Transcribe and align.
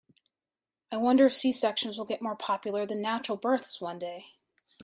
I 0.91 0.97
wonder 0.97 1.27
if 1.27 1.35
C-sections 1.35 1.95
will 1.99 2.05
get 2.07 2.23
more 2.23 2.35
popular 2.35 2.87
than 2.87 3.03
natural 3.03 3.37
births 3.37 3.79
one 3.79 3.99
day. 3.99 4.29